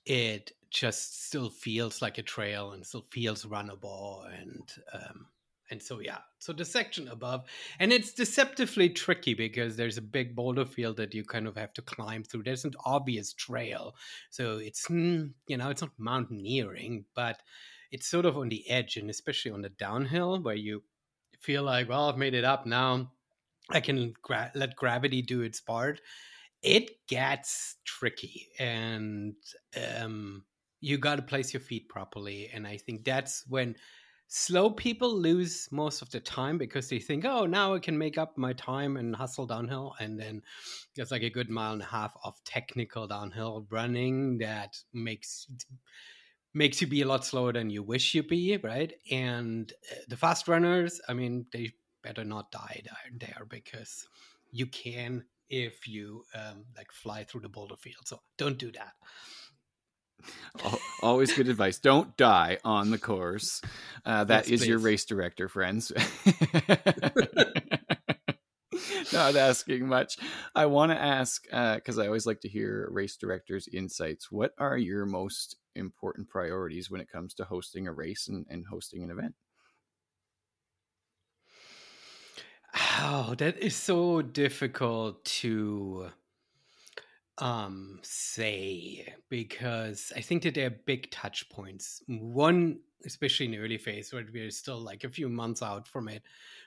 it 0.05 0.51
just 0.69 1.25
still 1.25 1.49
feels 1.49 2.01
like 2.01 2.17
a 2.17 2.23
trail 2.23 2.71
and 2.71 2.85
still 2.85 3.05
feels 3.11 3.45
runnable 3.45 4.25
and 4.41 4.73
um, 4.91 5.27
and 5.69 5.81
so 5.81 5.99
yeah 5.99 6.17
so 6.39 6.51
the 6.51 6.65
section 6.65 7.07
above 7.07 7.45
and 7.79 7.93
it's 7.93 8.11
deceptively 8.11 8.89
tricky 8.89 9.33
because 9.33 9.75
there's 9.75 9.97
a 9.97 10.01
big 10.01 10.35
boulder 10.35 10.65
field 10.65 10.97
that 10.97 11.13
you 11.13 11.23
kind 11.23 11.47
of 11.47 11.55
have 11.55 11.73
to 11.73 11.81
climb 11.81 12.23
through 12.23 12.43
there's 12.43 12.65
an 12.65 12.73
obvious 12.85 13.33
trail 13.33 13.95
so 14.31 14.57
it's 14.57 14.89
you 14.89 15.31
know 15.57 15.69
it's 15.69 15.81
not 15.81 15.91
mountaineering 15.97 17.05
but 17.15 17.41
it's 17.91 18.07
sort 18.07 18.25
of 18.25 18.35
on 18.35 18.49
the 18.49 18.67
edge 18.69 18.97
and 18.97 19.09
especially 19.09 19.51
on 19.51 19.61
the 19.61 19.69
downhill 19.69 20.41
where 20.41 20.55
you 20.55 20.81
feel 21.43 21.63
like, 21.63 21.89
well, 21.89 22.09
I've 22.09 22.17
made 22.17 22.33
it 22.33 22.43
up 22.43 22.65
now. 22.65 23.11
I 23.69 23.79
can 23.79 24.13
gra- 24.21 24.51
let 24.55 24.75
gravity 24.75 25.21
do 25.21 25.41
its 25.41 25.61
part. 25.61 26.01
It 26.61 26.91
gets 27.07 27.75
tricky, 27.85 28.47
and 28.57 29.35
um, 29.99 30.45
you 30.79 30.97
got 30.97 31.17
to 31.17 31.21
place 31.21 31.53
your 31.53 31.61
feet 31.61 31.89
properly. 31.89 32.49
And 32.53 32.65
I 32.65 32.77
think 32.77 33.03
that's 33.03 33.43
when 33.47 33.75
slow 34.27 34.69
people 34.69 35.13
lose 35.13 35.67
most 35.71 36.01
of 36.01 36.09
the 36.09 36.19
time 36.19 36.57
because 36.57 36.89
they 36.89 36.99
think, 36.99 37.25
oh, 37.25 37.45
now 37.45 37.73
I 37.73 37.79
can 37.79 37.97
make 37.97 38.17
up 38.17 38.37
my 38.37 38.53
time 38.53 38.97
and 38.97 39.15
hustle 39.15 39.45
downhill. 39.45 39.93
And 39.99 40.19
then 40.19 40.41
it's 40.95 41.11
like 41.11 41.21
a 41.21 41.29
good 41.29 41.49
mile 41.49 41.73
and 41.73 41.81
a 41.81 41.85
half 41.85 42.15
of 42.23 42.41
technical 42.43 43.07
downhill 43.07 43.67
running 43.69 44.37
that 44.39 44.75
makes 44.93 45.47
makes 46.53 46.81
you 46.81 46.87
be 46.87 47.01
a 47.01 47.07
lot 47.07 47.25
slower 47.25 47.53
than 47.53 47.69
you 47.69 47.83
wish 47.83 48.13
you 48.13 48.23
be, 48.23 48.57
right? 48.57 48.93
And 49.11 49.71
uh, 49.91 49.95
the 50.07 50.17
fast 50.17 50.47
runners, 50.47 51.01
I 51.07 51.13
mean, 51.13 51.45
they 51.51 51.71
better 52.03 52.23
not 52.23 52.51
die 52.51 52.83
there 53.19 53.45
because 53.49 54.07
you 54.51 54.67
can 54.67 55.23
if 55.49 55.87
you 55.87 56.23
um, 56.35 56.65
like 56.75 56.91
fly 56.91 57.23
through 57.23 57.41
the 57.41 57.49
boulder 57.49 57.75
field. 57.75 58.05
So 58.05 58.21
don't 58.37 58.57
do 58.57 58.71
that. 58.71 58.93
Always 61.01 61.33
good 61.33 61.49
advice. 61.49 61.79
Don't 61.79 62.15
die 62.15 62.59
on 62.63 62.91
the 62.91 62.97
course. 62.97 63.61
Uh, 64.05 64.23
that 64.25 64.47
yes, 64.47 64.61
is 64.61 64.67
your 64.67 64.79
race 64.79 65.05
director, 65.05 65.49
friends. 65.49 65.91
Not 69.13 69.35
asking 69.35 69.87
much. 69.87 70.17
I 70.55 70.65
want 70.67 70.91
to 70.91 71.01
ask 71.01 71.43
because 71.43 71.99
uh, 71.99 72.03
I 72.03 72.07
always 72.07 72.25
like 72.25 72.41
to 72.41 72.49
hear 72.49 72.87
race 72.91 73.17
directors' 73.17 73.67
insights. 73.71 74.31
What 74.31 74.53
are 74.57 74.77
your 74.77 75.05
most 75.05 75.57
important 75.75 76.29
priorities 76.29 76.89
when 76.89 77.01
it 77.01 77.09
comes 77.09 77.33
to 77.35 77.45
hosting 77.45 77.87
a 77.87 77.93
race 77.93 78.27
and, 78.27 78.45
and 78.49 78.67
hosting 78.67 79.03
an 79.03 79.11
event? 79.11 79.35
Oh, 82.99 83.35
that 83.37 83.57
is 83.57 83.75
so 83.75 84.21
difficult 84.21 85.23
to 85.25 86.11
um 87.39 87.99
say 88.03 89.11
because 89.29 90.13
I 90.15 90.21
think 90.21 90.43
that 90.43 90.53
there 90.53 90.67
are 90.67 90.79
big 90.85 91.09
touch 91.09 91.49
points. 91.49 92.03
One, 92.07 92.81
especially 93.05 93.47
in 93.47 93.53
the 93.53 93.57
early 93.57 93.79
phase 93.79 94.13
where 94.13 94.23
we're 94.31 94.51
still 94.51 94.79
like 94.79 95.03
a 95.03 95.09
few 95.09 95.29
months 95.29 95.63
out 95.63 95.87
from 95.87 96.07
it, 96.09 96.23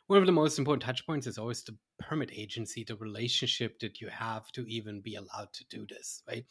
one 0.08 0.18
of 0.18 0.26
the 0.26 0.32
most 0.32 0.58
important 0.58 0.82
touch 0.82 1.06
points 1.06 1.28
is 1.28 1.38
always 1.38 1.62
the 1.62 1.76
permit 2.00 2.30
agency, 2.34 2.82
the 2.82 2.96
relationship 2.96 3.78
that 3.78 4.00
you 4.00 4.08
have 4.08 4.50
to 4.52 4.66
even 4.66 5.00
be 5.00 5.14
allowed 5.14 5.52
to 5.52 5.64
do 5.66 5.86
this, 5.88 6.22
right? 6.26 6.46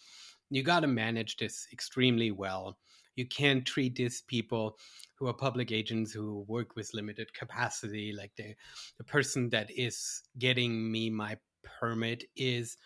You 0.50 0.64
got 0.64 0.82
to 0.82 0.88
manage 0.88 1.38
this 1.38 1.68
extremely 1.72 2.32
well. 2.32 2.78
You 3.16 3.26
can't 3.28 3.66
treat 3.66 3.96
these 3.96 4.22
people 4.22 4.78
who 5.16 5.28
are 5.28 5.34
public 5.34 5.72
agents 5.72 6.12
who 6.12 6.46
work 6.48 6.76
with 6.76 6.94
limited 6.94 7.34
capacity 7.34 8.14
like 8.14 8.32
the 8.36 8.54
the 8.98 9.04
person 9.04 9.50
that 9.50 9.70
is 9.72 10.24
getting 10.38 10.92
me 10.92 11.10
my 11.10 11.38
permit 11.64 12.24
is 12.36 12.78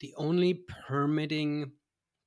the 0.00 0.14
only 0.16 0.64
permitting 0.88 1.72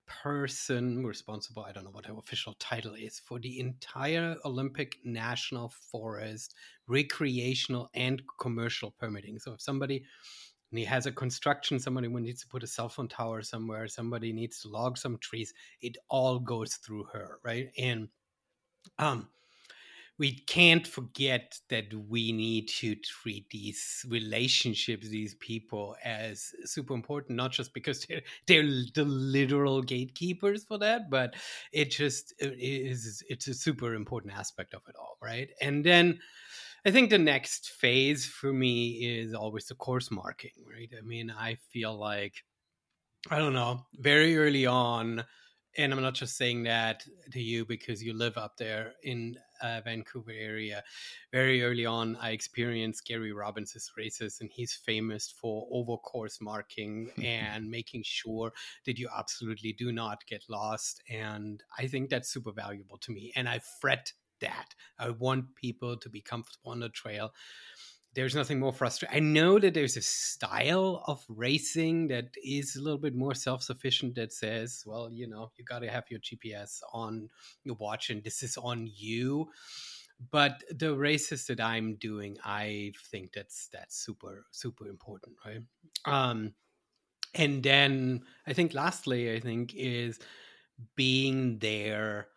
person 0.07 1.05
responsible 1.05 1.63
i 1.63 1.71
don't 1.71 1.83
know 1.83 1.91
what 1.91 2.05
her 2.05 2.17
official 2.17 2.55
title 2.59 2.95
is 2.95 3.19
for 3.19 3.39
the 3.39 3.59
entire 3.59 4.35
olympic 4.43 4.97
national 5.03 5.69
forest 5.91 6.55
recreational 6.87 7.89
and 7.93 8.23
commercial 8.39 8.89
permitting 8.99 9.37
so 9.37 9.53
if 9.53 9.61
somebody 9.61 10.03
he 10.77 10.85
has 10.85 11.05
a 11.05 11.11
construction 11.11 11.79
somebody 11.79 12.07
needs 12.07 12.41
to 12.41 12.47
put 12.47 12.63
a 12.63 12.67
cell 12.67 12.89
phone 12.89 13.07
tower 13.07 13.41
somewhere 13.41 13.87
somebody 13.87 14.31
needs 14.33 14.61
to 14.61 14.67
log 14.67 14.97
some 14.97 15.17
trees 15.17 15.53
it 15.81 15.97
all 16.09 16.39
goes 16.39 16.75
through 16.75 17.03
her 17.05 17.39
right 17.43 17.71
and 17.77 18.07
um 18.99 19.27
we 20.17 20.33
can't 20.33 20.85
forget 20.85 21.57
that 21.69 21.93
we 22.09 22.33
need 22.33 22.67
to 22.67 22.93
treat 22.95 23.49
these 23.49 24.05
relationships, 24.09 25.07
these 25.07 25.35
people, 25.35 25.95
as 26.03 26.51
super 26.65 26.93
important. 26.93 27.37
Not 27.37 27.51
just 27.53 27.73
because 27.73 28.05
they're 28.09 28.21
they're 28.45 28.63
the 28.93 29.05
literal 29.05 29.81
gatekeepers 29.81 30.65
for 30.65 30.77
that, 30.79 31.09
but 31.09 31.35
it 31.71 31.89
just 31.89 32.33
it 32.37 32.53
is 32.59 33.23
it's 33.29 33.47
a 33.47 33.53
super 33.53 33.95
important 33.95 34.33
aspect 34.33 34.73
of 34.73 34.81
it 34.87 34.95
all, 34.99 35.17
right? 35.21 35.49
And 35.61 35.83
then. 35.85 36.19
I 36.85 36.91
think 36.91 37.09
the 37.09 37.17
next 37.17 37.71
phase 37.71 38.25
for 38.25 38.53
me 38.53 39.19
is 39.19 39.33
always 39.33 39.65
the 39.65 39.75
course 39.75 40.11
marking, 40.11 40.51
right? 40.71 40.89
I 40.97 41.01
mean, 41.01 41.31
I 41.31 41.55
feel 41.71 41.97
like, 41.97 42.35
I 43.29 43.37
don't 43.37 43.53
know, 43.53 43.85
very 43.95 44.37
early 44.37 44.65
on, 44.65 45.23
and 45.77 45.93
I'm 45.93 46.01
not 46.01 46.15
just 46.15 46.35
saying 46.35 46.63
that 46.63 47.03
to 47.31 47.41
you 47.41 47.65
because 47.65 48.03
you 48.03 48.13
live 48.13 48.37
up 48.37 48.57
there 48.57 48.93
in 49.03 49.37
uh, 49.61 49.81
Vancouver 49.83 50.31
area. 50.31 50.83
Very 51.31 51.63
early 51.63 51.85
on, 51.85 52.15
I 52.17 52.31
experienced 52.31 53.05
Gary 53.05 53.31
Robbins' 53.33 53.91
races, 53.95 54.39
and 54.41 54.49
he's 54.51 54.73
famous 54.73 55.29
for 55.29 55.67
over 55.71 55.97
course 55.97 56.41
marking 56.41 57.11
and 57.23 57.69
making 57.69 58.03
sure 58.03 58.51
that 58.85 58.97
you 58.97 59.09
absolutely 59.15 59.73
do 59.73 59.91
not 59.91 60.25
get 60.27 60.43
lost. 60.49 61.03
And 61.09 61.61
I 61.77 61.87
think 61.87 62.09
that's 62.09 62.29
super 62.29 62.51
valuable 62.51 62.97
to 62.99 63.11
me. 63.11 63.31
And 63.35 63.47
I 63.47 63.59
fret 63.79 64.11
that. 64.41 64.75
I 64.97 65.09
want 65.09 65.55
people 65.55 65.97
to 65.97 66.09
be 66.09 66.21
comfortable 66.21 66.71
on 66.71 66.79
the 66.79 66.89
trail 66.89 67.33
there's 68.15 68.35
nothing 68.35 68.59
more 68.59 68.73
frustrating. 68.73 69.15
I 69.15 69.19
know 69.19 69.59
that 69.59 69.73
there's 69.73 69.97
a 69.97 70.01
style 70.01 71.03
of 71.07 71.23
racing 71.29 72.07
that 72.07 72.29
is 72.43 72.75
a 72.75 72.81
little 72.81 72.97
bit 72.97 73.15
more 73.15 73.35
self 73.35 73.61
sufficient 73.63 74.15
that 74.15 74.33
says, 74.33 74.83
well, 74.85 75.11
you 75.11 75.27
know, 75.27 75.51
you 75.57 75.63
got 75.63 75.79
to 75.79 75.91
have 75.91 76.05
your 76.09 76.19
GPS 76.19 76.79
on 76.91 77.29
your 77.63 77.75
watch 77.75 78.09
and 78.09 78.23
this 78.23 78.41
is 78.41 78.57
on 78.57 78.89
you. 78.93 79.47
But 80.31 80.63
the 80.69 80.95
races 80.95 81.45
that 81.45 81.61
I'm 81.61 81.95
doing, 81.95 82.37
I 82.43 82.91
think 83.09 83.31
that's 83.31 83.69
that's 83.71 84.03
super 84.03 84.45
super 84.51 84.87
important, 84.87 85.37
right? 85.45 85.61
Um, 86.05 86.53
and 87.35 87.63
then 87.63 88.23
I 88.47 88.53
think 88.53 88.73
lastly, 88.73 89.33
I 89.33 89.39
think 89.39 89.73
is 89.75 90.19
being 90.95 91.59
there 91.59 92.27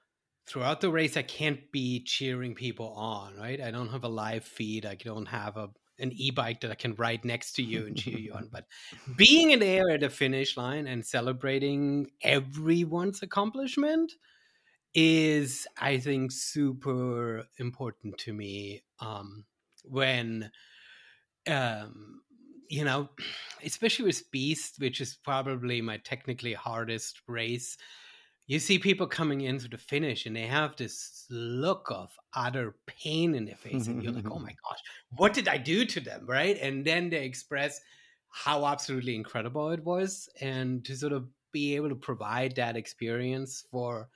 throughout 0.53 0.83
the 0.83 0.91
race 0.91 1.17
i 1.17 1.23
can't 1.23 1.73
be 1.73 2.01
cheering 2.05 2.55
people 2.55 2.91
on 2.91 3.35
right? 3.39 3.61
I 3.61 3.71
don't 3.71 3.89
have 3.89 4.05
a 4.05 4.09
live 4.09 4.45
feed. 4.45 4.85
I 4.85 4.97
don't 4.97 5.27
have 5.27 5.57
a 5.57 5.71
an 5.99 6.13
e-bike 6.15 6.61
that 6.61 6.71
i 6.71 6.75
can 6.75 6.95
ride 6.95 7.25
next 7.25 7.53
to 7.55 7.63
you 7.63 7.87
and 7.87 7.97
cheer 7.97 8.19
you 8.19 8.33
on. 8.35 8.49
But 8.53 8.67
being 9.17 9.51
in 9.51 9.61
there 9.61 9.89
at 9.91 10.01
the 10.01 10.11
finish 10.11 10.57
line 10.57 10.87
and 10.87 11.07
celebrating 11.07 12.11
everyone's 12.23 13.23
accomplishment 13.23 14.13
is 14.95 15.67
i 15.81 15.97
think 15.97 16.33
super 16.33 17.45
important 17.59 18.19
to 18.19 18.33
me 18.35 18.83
um 19.01 19.45
when 19.85 20.51
um 21.49 22.21
you 22.69 22.85
know 22.85 23.09
especially 23.65 24.05
with 24.05 24.31
beast 24.31 24.75
which 24.79 25.01
is 25.01 25.17
probably 25.25 25.81
my 25.81 25.97
technically 25.99 26.53
hardest 26.53 27.23
race 27.27 27.79
you 28.53 28.59
see 28.59 28.79
people 28.79 29.07
coming 29.07 29.41
into 29.41 29.67
the 29.67 29.79
finish 29.79 30.27
and 30.27 30.37
they 30.37 30.47
have 30.47 30.77
this 30.77 31.27
look 31.31 31.89
of 31.91 32.11
utter 32.35 32.77
pain 32.87 33.35
in 33.35 33.47
their 33.47 33.57
face 33.57 33.87
and 33.87 34.03
you're 34.03 34.13
like 34.13 34.31
oh 34.31 34.39
my 34.39 34.55
gosh 34.69 34.79
what 35.17 35.33
did 35.33 35.49
i 35.49 35.57
do 35.57 35.87
to 35.87 36.01
them? 36.01 36.27
Right? 36.27 36.59
And 36.61 36.85
then 36.85 37.09
they 37.09 37.25
express 37.25 37.81
how 38.29 38.67
absolutely 38.67 39.15
incredible 39.15 39.71
it 39.71 39.83
was 39.83 40.29
and 40.41 40.85
to 40.85 40.95
sort 40.95 41.15
of 41.15 41.29
be 41.51 41.77
able 41.77 41.89
to 41.89 41.95
provide 41.95 42.55
that 42.57 42.77
experience 42.77 43.65
for 43.71 44.09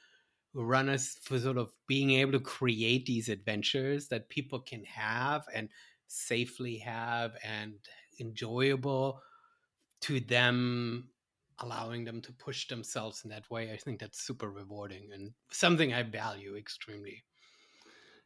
runners 0.52 1.18
for 1.22 1.38
sort 1.38 1.56
of 1.56 1.72
being 1.86 2.10
able 2.10 2.32
to 2.32 2.40
create 2.40 3.06
these 3.06 3.30
adventures 3.30 4.08
that 4.08 4.28
people 4.28 4.60
can 4.60 4.84
have 4.84 5.44
and 5.54 5.70
safely 6.08 6.76
have 6.78 7.32
and 7.42 7.74
enjoyable 8.20 9.22
to 10.00 10.20
them 10.20 11.08
allowing 11.60 12.04
them 12.04 12.20
to 12.20 12.32
push 12.32 12.68
themselves 12.68 13.22
in 13.24 13.30
that 13.30 13.48
way 13.50 13.72
i 13.72 13.76
think 13.76 13.98
that's 13.98 14.26
super 14.26 14.50
rewarding 14.50 15.08
and 15.12 15.32
something 15.50 15.92
i 15.92 16.02
value 16.02 16.56
extremely. 16.56 17.22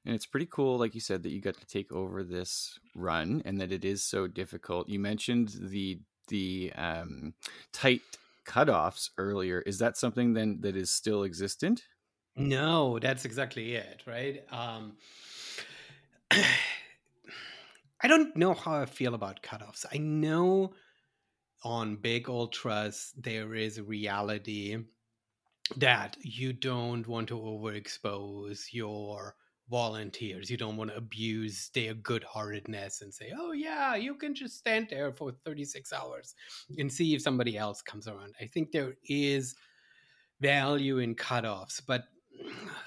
And 0.07 0.15
it's 0.15 0.27
pretty 0.27 0.49
cool 0.51 0.79
like 0.79 0.95
you 0.95 1.01
said 1.01 1.23
that 1.23 1.31
you 1.31 1.41
got 1.41 1.59
to 1.61 1.67
take 1.67 1.93
over 1.93 2.25
this 2.25 2.79
run 2.95 3.43
and 3.45 3.61
that 3.61 3.71
it 3.71 3.85
is 3.85 4.03
so 4.03 4.27
difficult. 4.27 4.89
You 4.89 4.99
mentioned 4.99 5.55
the 5.61 6.01
the 6.29 6.73
um, 6.75 7.35
tight 7.73 8.01
cutoffs 8.47 9.11
earlier. 9.19 9.61
Is 9.63 9.79
that 9.81 9.97
something 9.97 10.33
then 10.33 10.61
that 10.63 10.77
is 10.77 10.91
still 10.91 11.25
existent? 11.25 11.83
No 12.37 12.99
that's 12.99 13.25
exactly 13.25 13.75
it 13.75 14.03
right? 14.07 14.45
Um, 14.51 14.97
i 18.03 18.09
don't 18.09 18.35
know 18.35 18.55
how 18.55 18.81
i 18.81 18.87
feel 18.87 19.15
about 19.15 19.43
cutoffs. 19.43 19.85
I 19.93 19.99
know 19.99 20.73
on 21.62 21.97
big 21.97 22.29
ultras, 22.29 23.12
there 23.17 23.55
is 23.55 23.79
a 23.79 23.83
reality 23.83 24.79
that 25.76 26.17
you 26.21 26.52
don't 26.52 27.07
want 27.07 27.29
to 27.29 27.38
overexpose 27.38 28.73
your 28.73 29.37
volunteers. 29.71 30.50
You 30.50 30.57
don't 30.57 30.76
want 30.76 30.90
to 30.90 30.97
abuse 30.97 31.71
their 31.75 31.95
good 31.95 32.25
heartedness 32.25 33.02
and 33.02 33.14
say, 33.14 33.33
oh, 33.38 33.52
yeah, 33.52 33.95
you 33.95 34.17
can 34.17 34.35
just 34.35 34.59
stand 34.59 34.88
there 34.90 35.12
for 35.12 35.33
36 35.45 35.93
hours 35.93 36.35
and 36.76 36.93
see 36.93 37.14
if 37.14 37.23
somebody 37.23 37.57
else 37.57 37.81
comes 37.81 38.09
around. 38.09 38.35
I 38.40 38.47
think 38.47 38.73
there 38.73 38.95
is 39.05 39.55
value 40.40 40.99
in 40.99 41.14
cutoffs, 41.14 41.81
but 41.87 42.05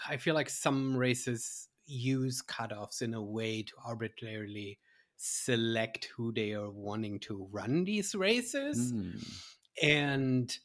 I 0.10 0.18
feel 0.18 0.36
like 0.36 0.50
some 0.50 0.98
races 0.98 1.70
use 1.86 2.42
cutoffs 2.42 3.02
in 3.02 3.14
a 3.14 3.22
way 3.22 3.64
to 3.64 3.74
arbitrarily 3.86 4.80
select 5.18 6.10
who 6.16 6.32
they 6.32 6.54
are 6.54 6.70
wanting 6.70 7.20
to 7.20 7.48
run 7.52 7.84
these 7.84 8.16
races. 8.16 8.94
Mm. 8.94 9.26
And 9.82 10.58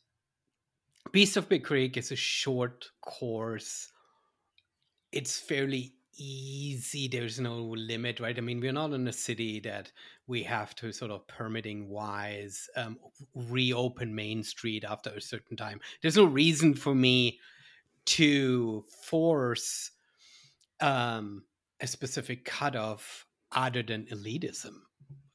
Beast 1.13 1.37
of 1.37 1.49
Big 1.49 1.65
Creek 1.65 1.97
is 1.97 2.13
a 2.13 2.17
short 2.17 2.91
course. 3.01 3.93
It's 5.13 5.39
fairly 5.39 5.95
easy. 6.19 7.09
There's 7.09 7.41
no 7.41 7.59
limit, 7.59 8.21
right? 8.21 8.37
I 8.37 8.41
mean, 8.41 8.61
we're 8.61 8.73
not 8.73 8.93
in 8.93 9.07
a 9.09 9.13
city 9.13 9.61
that 9.61 9.93
we 10.27 10.43
have 10.43 10.75
to 10.77 10.93
sort 10.93 11.11
of 11.11 11.27
permitting 11.27 11.89
wise 11.89 12.69
um, 12.77 12.99
reopen 13.35 14.15
Main 14.15 14.43
Street 14.43 14.85
after 14.85 15.11
a 15.11 15.21
certain 15.21 15.57
time. 15.57 15.81
There's 16.03 16.17
no 16.17 16.25
reason 16.25 16.75
for 16.75 16.95
me 16.95 17.39
to 18.07 18.85
force 19.03 19.93
um, 20.81 21.45
a 21.81 21.87
specific 21.87 22.45
cutoff 22.45 23.27
other 23.53 23.83
than 23.83 24.05
elitism 24.07 24.75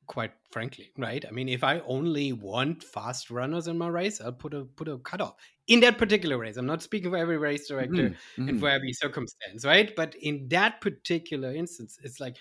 quite 0.05 0.33
frankly 0.51 0.91
right? 0.97 1.23
I 1.27 1.31
mean 1.31 1.47
if 1.47 1.63
i 1.63 1.79
only 1.79 2.33
want 2.33 2.83
fast 2.83 3.31
runners 3.31 3.67
in 3.67 3.77
my 3.77 3.87
race 3.87 4.19
i'll 4.19 4.33
put 4.33 4.53
a 4.53 4.65
put 4.65 4.87
a 4.87 4.97
cutoff 4.97 5.35
in 5.67 5.79
that 5.79 5.97
particular 5.97 6.37
race. 6.37 6.57
I'm 6.57 6.65
not 6.65 6.81
speaking 6.81 7.09
for 7.09 7.17
every 7.17 7.37
race 7.37 7.67
director 7.69 8.09
mm-hmm. 8.09 8.49
and 8.49 8.59
for 8.59 8.69
every 8.69 8.91
circumstance 8.91 9.63
right? 9.65 9.95
But 9.95 10.15
in 10.15 10.49
that 10.49 10.81
particular 10.81 11.53
instance 11.53 11.97
it's 12.03 12.19
like 12.19 12.35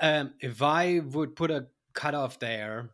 um, 0.00 0.34
if 0.40 0.62
i 0.62 1.00
would 1.00 1.34
put 1.34 1.50
a 1.50 1.66
cutoff 1.94 2.38
there 2.38 2.90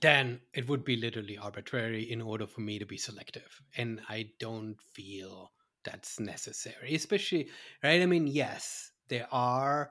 then 0.00 0.40
it 0.52 0.68
would 0.68 0.84
be 0.84 0.96
literally 0.96 1.38
arbitrary 1.38 2.10
in 2.10 2.20
order 2.20 2.46
for 2.46 2.62
me 2.62 2.80
to 2.80 2.86
be 2.86 2.96
selective. 2.96 3.60
And 3.76 4.00
i 4.08 4.30
don't 4.40 4.76
feel 4.92 5.52
that's 5.84 6.18
necessary, 6.18 6.94
especially 6.94 7.48
right. 7.82 8.02
I 8.02 8.06
mean, 8.06 8.26
yes, 8.26 8.90
there 9.08 9.28
are 9.30 9.90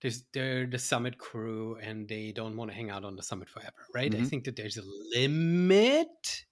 there's 0.00 0.24
they're 0.32 0.66
the 0.66 0.78
summit 0.78 1.18
crew 1.18 1.76
and 1.82 2.08
they 2.08 2.32
don't 2.32 2.56
want 2.56 2.70
to 2.70 2.76
hang 2.76 2.90
out 2.90 3.04
on 3.04 3.16
the 3.16 3.22
summit 3.22 3.48
forever, 3.48 3.86
right? 3.94 4.12
Mm-hmm. 4.12 4.22
I 4.22 4.26
think 4.26 4.44
that 4.44 4.56
there's 4.56 4.78
a 4.78 4.82
limit 5.18 6.44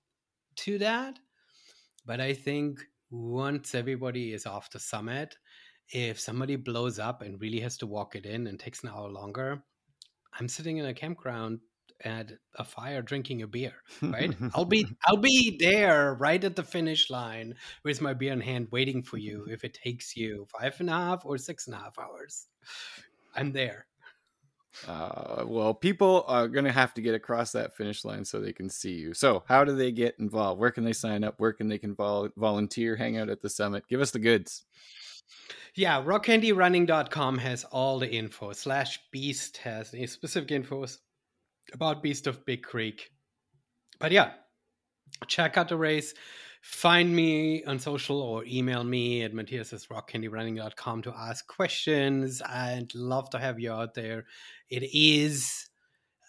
to 0.56 0.78
that, 0.78 1.18
but 2.04 2.20
I 2.20 2.32
think 2.32 2.80
once 3.10 3.74
everybody 3.74 4.32
is 4.32 4.46
off 4.46 4.70
the 4.70 4.80
summit, 4.80 5.36
if 5.90 6.18
somebody 6.18 6.56
blows 6.56 6.98
up 6.98 7.22
and 7.22 7.40
really 7.40 7.60
has 7.60 7.76
to 7.78 7.86
walk 7.86 8.16
it 8.16 8.26
in 8.26 8.46
and 8.48 8.58
takes 8.58 8.82
an 8.82 8.90
hour 8.90 9.08
longer, 9.08 9.62
I'm 10.38 10.48
sitting 10.48 10.78
in 10.78 10.86
a 10.86 10.94
campground 10.94 11.60
at 12.04 12.32
a 12.56 12.64
fire 12.64 13.00
drinking 13.00 13.42
a 13.42 13.46
beer 13.46 13.72
right 14.02 14.36
i'll 14.54 14.66
be 14.66 14.86
i'll 15.06 15.16
be 15.16 15.56
there 15.58 16.14
right 16.14 16.44
at 16.44 16.54
the 16.54 16.62
finish 16.62 17.08
line 17.08 17.54
with 17.84 18.02
my 18.02 18.12
beer 18.12 18.32
in 18.32 18.40
hand 18.40 18.68
waiting 18.70 19.02
for 19.02 19.16
you 19.16 19.46
if 19.48 19.64
it 19.64 19.72
takes 19.82 20.16
you 20.16 20.46
five 20.46 20.78
and 20.80 20.90
a 20.90 20.92
half 20.92 21.24
or 21.24 21.38
six 21.38 21.66
and 21.66 21.74
a 21.74 21.78
half 21.78 21.98
hours 21.98 22.48
i'm 23.36 23.52
there 23.52 23.86
uh, 24.86 25.42
well 25.46 25.72
people 25.72 26.24
are 26.28 26.48
going 26.48 26.64
to 26.64 26.72
have 26.72 26.92
to 26.92 27.00
get 27.00 27.14
across 27.14 27.50
that 27.52 27.74
finish 27.74 28.04
line 28.04 28.24
so 28.24 28.38
they 28.38 28.52
can 28.52 28.68
see 28.68 28.92
you 28.92 29.14
so 29.14 29.42
how 29.46 29.64
do 29.64 29.74
they 29.74 29.90
get 29.90 30.14
involved 30.18 30.60
where 30.60 30.70
can 30.70 30.84
they 30.84 30.92
sign 30.92 31.24
up 31.24 31.34
where 31.38 31.52
can 31.52 31.68
they 31.68 31.78
can 31.78 31.94
vol- 31.94 32.28
volunteer 32.36 32.94
hang 32.94 33.16
out 33.16 33.30
at 33.30 33.40
the 33.40 33.48
summit 33.48 33.84
give 33.88 34.02
us 34.02 34.10
the 34.10 34.18
goods 34.18 34.64
yeah, 35.76 36.02
rockcandyrunning.com 36.02 37.38
has 37.38 37.64
all 37.64 37.98
the 37.98 38.10
info. 38.10 38.52
Slash 38.52 38.98
Beast 39.12 39.58
has 39.58 39.94
specific 40.10 40.48
infos 40.48 40.98
about 41.74 42.02
Beast 42.02 42.26
of 42.26 42.46
Big 42.46 42.62
Creek. 42.62 43.10
But 43.98 44.10
yeah, 44.10 44.32
check 45.26 45.58
out 45.58 45.68
the 45.68 45.76
race. 45.76 46.14
Find 46.66 47.14
me 47.14 47.62
on 47.62 47.78
social 47.78 48.20
or 48.20 48.44
email 48.44 48.82
me 48.82 49.22
at 49.22 49.32
matthias.rockcandyrunning.com 49.32 51.02
to 51.02 51.14
ask 51.16 51.46
questions. 51.46 52.42
I'd 52.42 52.92
love 52.92 53.30
to 53.30 53.38
have 53.38 53.60
you 53.60 53.72
out 53.72 53.94
there. 53.94 54.26
It 54.68 54.82
is, 54.92 55.68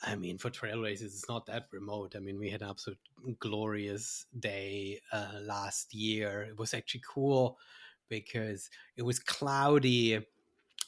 I 0.03 0.15
mean, 0.15 0.37
for 0.37 0.51
trail 0.51 0.79
races, 0.83 1.15
it's 1.15 1.27
not 1.27 1.47
that 1.47 1.65
remote. 1.71 2.13
I 2.15 2.19
mean, 2.19 2.37
we 2.37 2.51
had 2.51 2.61
an 2.61 2.69
absolute 2.69 2.99
glorious 3.39 4.27
day 4.39 5.01
uh, 5.11 5.39
last 5.41 5.95
year. 5.95 6.43
It 6.43 6.59
was 6.59 6.75
actually 6.75 7.01
cool 7.11 7.57
because 8.07 8.69
it 8.95 9.01
was 9.01 9.17
cloudy 9.17 10.23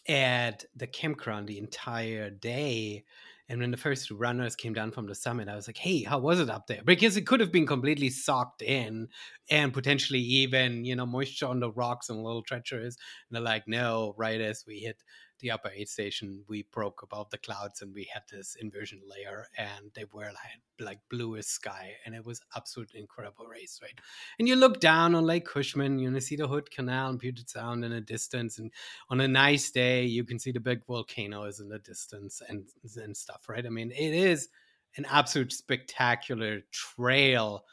at 0.08 0.64
the 0.76 0.88
campground 0.88 1.48
the 1.48 1.58
entire 1.58 2.30
day. 2.30 3.04
And 3.50 3.60
when 3.60 3.72
the 3.72 3.78
first 3.78 4.12
runners 4.12 4.56
came 4.56 4.74
down 4.74 4.92
from 4.92 5.08
the 5.08 5.16
summit, 5.16 5.50
I 5.50 5.56
was 5.56 5.68
like, 5.68 5.78
hey, 5.78 6.04
how 6.04 6.20
was 6.20 6.40
it 6.40 6.52
up 6.52 6.68
there? 6.68 6.82
Because 6.86 7.18
it 7.18 7.26
could 7.26 7.40
have 7.40 7.52
been 7.52 7.66
completely 7.66 8.12
socked 8.12 8.62
in 8.62 9.08
and 9.50 9.74
potentially 9.74 10.20
even, 10.20 10.86
you 10.86 10.96
know, 10.96 11.08
moisture 11.08 11.48
on 11.48 11.60
the 11.60 11.72
rocks 11.72 12.10
and 12.10 12.20
a 12.20 12.22
little 12.22 12.44
treacherous. 12.44 12.96
And 12.96 13.36
they're 13.36 13.42
like, 13.42 13.68
no, 13.68 14.14
right 14.18 14.40
as 14.40 14.64
we 14.68 14.80
hit 14.80 15.02
the 15.40 15.52
upper 15.52 15.70
aid 15.70 15.90
station, 15.90 16.44
we 16.48 16.64
broke 16.72 17.02
above 17.04 17.30
the 17.30 17.38
clouds 17.38 17.82
and 17.82 17.94
we 17.94 18.10
had 18.14 18.24
this 18.32 18.56
inversion 18.60 19.02
layer 19.08 19.48
and 19.58 19.92
they 19.96 20.06
were 20.12 20.26
like, 20.26 20.62
like 20.80 21.00
bluest 21.10 21.50
sky. 21.50 21.94
And 22.06 22.16
it 22.16 22.26
was 22.26 22.42
absolutely 22.56 23.00
incredible 23.00 23.46
race, 23.46 23.80
right? 23.82 24.00
And 24.38 24.48
you 24.48 24.56
look 24.56 24.80
down 24.80 25.16
on 25.16 25.26
Lake 25.26 25.46
Cushman, 25.46 26.00
you 26.00 26.10
know, 26.10 26.20
see 26.20 26.36
the 26.36 26.48
Hood 26.48 26.72
Canal 26.72 27.10
and 27.10 27.20
Puget 27.20 27.50
Sound 27.50 27.84
in 27.84 27.92
a 27.92 28.02
distance. 28.02 28.60
And 28.60 28.72
on 29.10 29.22
a 29.22 29.28
nice 29.28 29.72
day, 29.72 30.06
you 30.06 30.24
can 30.24 30.40
see 30.40 30.52
the 30.52 30.60
big 30.60 30.86
volcanoes 30.86 31.60
in 31.60 31.70
the 31.70 31.80
distance 31.80 32.42
and, 32.48 32.66
and 32.98 33.16
stuff, 33.16 33.50
right? 33.50 33.66
I 33.66 33.70
mean, 33.70 33.92
it 33.92 34.14
is 34.14 34.50
an 34.98 35.06
absolute 35.10 35.54
spectacular 35.54 36.62
trail 36.72 37.66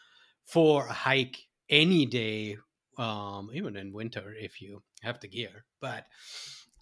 for 0.44 0.87
a 0.87 0.92
hike 0.92 1.38
any 1.68 2.06
day 2.06 2.56
um 2.99 3.50
even 3.52 3.76
in 3.76 3.92
winter 3.92 4.35
if 4.38 4.62
you 4.62 4.82
have 5.02 5.20
the 5.20 5.28
gear 5.28 5.64
but 5.80 6.06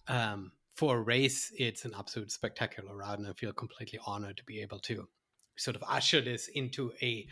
um 0.07 0.51
for 0.75 0.97
a 0.97 1.01
race, 1.01 1.53
it's 1.57 1.85
an 1.85 1.93
absolute 1.97 2.31
spectacular 2.31 2.95
route, 2.95 3.19
and 3.19 3.27
I 3.27 3.33
feel 3.33 3.53
completely 3.53 3.99
honored 4.05 4.37
to 4.37 4.43
be 4.43 4.61
able 4.61 4.79
to 4.79 5.07
sort 5.57 5.75
of 5.75 5.83
usher 5.87 6.21
this 6.21 6.49
into 6.49 6.91
a 7.01 7.25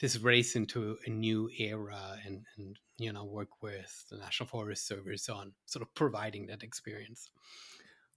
this 0.00 0.18
race 0.18 0.56
into 0.56 0.96
a 1.06 1.10
new 1.10 1.50
era 1.58 2.18
and 2.24 2.44
and 2.56 2.78
you 2.98 3.12
know 3.12 3.24
work 3.24 3.62
with 3.62 4.04
the 4.10 4.16
National 4.16 4.46
Forest 4.46 4.86
Service 4.86 5.28
on 5.28 5.52
sort 5.66 5.82
of 5.82 5.94
providing 5.94 6.46
that 6.46 6.62
experience. 6.62 7.30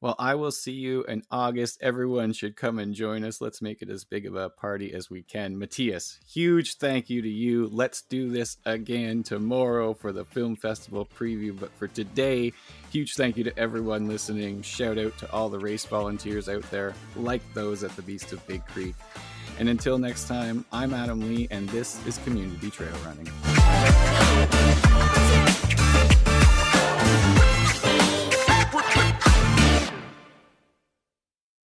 Well, 0.04 0.16
I 0.20 0.36
will 0.36 0.52
see 0.52 0.74
you 0.74 1.06
in 1.06 1.24
August. 1.32 1.78
Everyone 1.82 2.34
should 2.34 2.58
come 2.58 2.78
and 2.78 2.94
join 2.94 3.24
us. 3.24 3.40
Let's 3.40 3.62
make 3.62 3.82
it 3.82 3.90
as 3.90 4.04
big 4.04 4.26
of 4.26 4.36
a 4.36 4.50
party 4.50 4.94
as 4.94 5.10
we 5.10 5.24
can. 5.24 5.58
Mathias, 5.58 6.20
huge 6.30 6.76
thank 6.76 7.10
you 7.10 7.22
to 7.22 7.30
you. 7.30 7.70
Let's 7.72 8.02
do 8.02 8.30
this 8.30 8.58
again 8.66 9.24
tomorrow 9.24 9.94
for 9.94 10.12
the 10.12 10.26
film 10.26 10.58
festival 10.58 11.06
preview. 11.18 11.58
But 11.58 11.72
for 11.78 11.88
today, 11.88 12.52
huge 12.92 13.16
thank 13.16 13.38
you 13.38 13.46
to 13.46 13.58
everyone 13.58 14.10
listening. 14.10 14.62
Shout 14.62 14.98
out 14.98 15.18
to 15.20 15.32
all 15.32 15.48
the 15.48 15.60
race 15.60 15.86
volunteers 15.86 16.50
out 16.50 16.70
there, 16.70 16.94
like 17.16 17.42
those 17.54 17.82
at 17.86 17.96
the 17.96 18.02
Beast 18.02 18.34
of 18.34 18.46
Big 18.46 18.66
Creek. 18.66 18.96
And 19.58 19.70
until 19.70 19.98
next 19.98 20.28
time, 20.28 20.66
I'm 20.74 20.94
Adam 20.94 21.22
Lee, 21.22 21.48
and 21.50 21.70
this 21.70 22.06
is 22.06 22.18
Community 22.18 22.70
Trail 22.70 22.92
Running. 23.06 23.30